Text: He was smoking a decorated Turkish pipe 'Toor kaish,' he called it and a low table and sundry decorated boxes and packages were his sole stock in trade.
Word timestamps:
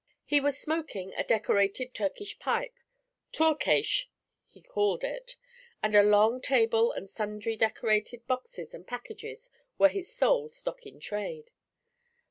He 0.25 0.39
was 0.41 0.57
smoking 0.57 1.13
a 1.13 1.23
decorated 1.23 1.93
Turkish 1.93 2.39
pipe 2.39 2.73
'Toor 3.31 3.53
kaish,' 3.53 4.09
he 4.47 4.63
called 4.63 5.03
it 5.03 5.35
and 5.83 5.93
a 5.93 6.01
low 6.01 6.39
table 6.39 6.91
and 6.91 7.07
sundry 7.07 7.55
decorated 7.55 8.25
boxes 8.25 8.73
and 8.73 8.87
packages 8.87 9.51
were 9.77 9.89
his 9.89 10.11
sole 10.11 10.49
stock 10.49 10.87
in 10.87 10.99
trade. 10.99 11.51